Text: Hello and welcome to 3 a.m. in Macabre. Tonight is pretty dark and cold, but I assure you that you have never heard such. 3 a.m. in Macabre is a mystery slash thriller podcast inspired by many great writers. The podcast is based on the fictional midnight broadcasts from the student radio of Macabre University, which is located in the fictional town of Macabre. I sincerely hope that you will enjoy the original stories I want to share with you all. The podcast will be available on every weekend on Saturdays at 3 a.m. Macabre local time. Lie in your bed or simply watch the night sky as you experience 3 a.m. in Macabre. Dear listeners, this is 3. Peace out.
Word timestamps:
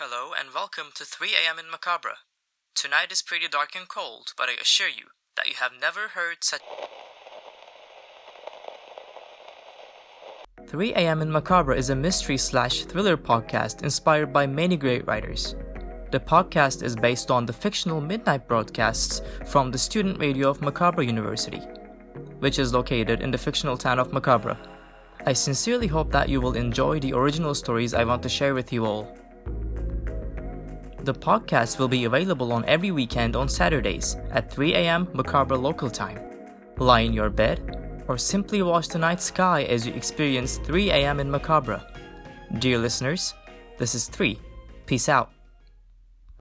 Hello 0.00 0.30
and 0.32 0.54
welcome 0.54 0.92
to 0.94 1.04
3 1.04 1.30
a.m. 1.30 1.58
in 1.58 1.68
Macabre. 1.68 2.18
Tonight 2.76 3.10
is 3.10 3.20
pretty 3.20 3.48
dark 3.48 3.74
and 3.74 3.88
cold, 3.88 4.32
but 4.36 4.48
I 4.48 4.52
assure 4.52 4.86
you 4.86 5.06
that 5.34 5.48
you 5.48 5.54
have 5.58 5.72
never 5.80 6.10
heard 6.14 6.44
such. 6.44 6.60
3 10.68 10.92
a.m. 10.92 11.20
in 11.20 11.32
Macabre 11.32 11.74
is 11.74 11.90
a 11.90 11.96
mystery 11.96 12.38
slash 12.38 12.84
thriller 12.84 13.16
podcast 13.16 13.82
inspired 13.82 14.32
by 14.32 14.46
many 14.46 14.76
great 14.76 15.04
writers. 15.04 15.56
The 16.12 16.20
podcast 16.20 16.84
is 16.84 16.94
based 16.94 17.32
on 17.32 17.44
the 17.44 17.52
fictional 17.52 18.00
midnight 18.00 18.46
broadcasts 18.46 19.20
from 19.46 19.72
the 19.72 19.78
student 19.78 20.20
radio 20.20 20.48
of 20.48 20.62
Macabre 20.62 21.02
University, 21.02 21.62
which 22.38 22.60
is 22.60 22.72
located 22.72 23.20
in 23.20 23.32
the 23.32 23.38
fictional 23.46 23.76
town 23.76 23.98
of 23.98 24.12
Macabre. 24.12 24.56
I 25.26 25.32
sincerely 25.32 25.88
hope 25.88 26.12
that 26.12 26.28
you 26.28 26.40
will 26.40 26.54
enjoy 26.54 27.00
the 27.00 27.14
original 27.14 27.52
stories 27.52 27.94
I 27.94 28.04
want 28.04 28.22
to 28.22 28.28
share 28.28 28.54
with 28.54 28.72
you 28.72 28.86
all. 28.86 29.12
The 31.08 31.14
podcast 31.14 31.78
will 31.78 31.88
be 31.88 32.04
available 32.04 32.52
on 32.52 32.66
every 32.66 32.90
weekend 32.90 33.34
on 33.34 33.48
Saturdays 33.48 34.18
at 34.30 34.52
3 34.52 34.74
a.m. 34.74 35.08
Macabre 35.14 35.56
local 35.56 35.88
time. 35.88 36.20
Lie 36.76 37.00
in 37.00 37.14
your 37.14 37.30
bed 37.30 38.04
or 38.08 38.18
simply 38.18 38.60
watch 38.60 38.88
the 38.88 38.98
night 38.98 39.22
sky 39.22 39.62
as 39.62 39.86
you 39.86 39.94
experience 39.94 40.58
3 40.58 40.90
a.m. 40.90 41.18
in 41.18 41.30
Macabre. 41.30 41.80
Dear 42.58 42.76
listeners, 42.76 43.32
this 43.78 43.94
is 43.94 44.06
3. 44.08 44.38
Peace 44.84 45.08
out. 45.08 45.37